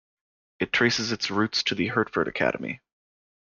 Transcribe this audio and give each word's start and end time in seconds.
It 0.59 0.73
traces 0.73 1.11
its 1.11 1.29
roots 1.29 1.61
to 1.61 1.75
the 1.75 1.89
Hertford 1.89 2.27
Academy. 2.27 2.81